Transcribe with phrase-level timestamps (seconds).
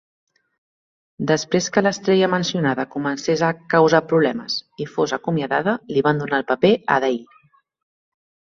[1.31, 6.49] Després que l'estrella mencionada comences a "causar problemes" i fos acomiadada, li van donar el
[6.55, 7.41] paper a Dale.